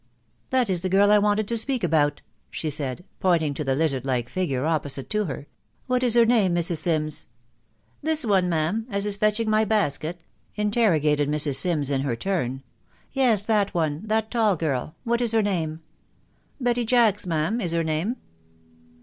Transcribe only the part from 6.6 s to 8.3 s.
Sims?" 66 This